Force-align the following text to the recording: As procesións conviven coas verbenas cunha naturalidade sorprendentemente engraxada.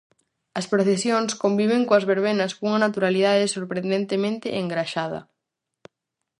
As 0.59 0.65
procesións 0.73 1.31
conviven 1.43 1.81
coas 1.89 2.07
verbenas 2.13 2.51
cunha 2.57 2.83
naturalidade 2.85 3.51
sorprendentemente 3.55 4.47
engraxada. 4.61 5.19